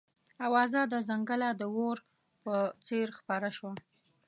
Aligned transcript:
اوازه 0.47 0.81
د 0.93 0.95
ځنګله 1.09 1.49
د 1.59 1.61
اور 1.75 1.97
په 2.43 2.55
څېر 2.85 3.07
خپره 3.19 3.47
شوه. 3.57 3.71